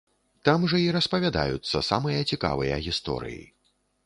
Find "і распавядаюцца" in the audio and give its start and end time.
0.83-1.83